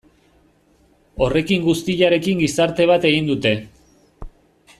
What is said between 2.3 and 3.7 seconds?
gizarte bat egin dute.